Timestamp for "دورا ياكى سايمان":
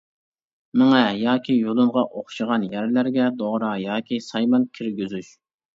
3.45-4.69